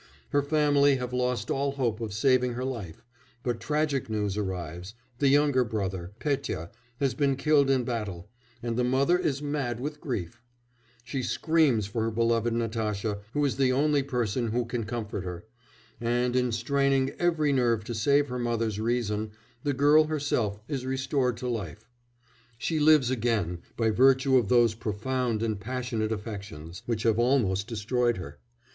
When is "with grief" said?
9.79-10.41